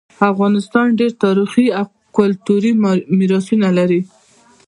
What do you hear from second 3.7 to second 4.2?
لري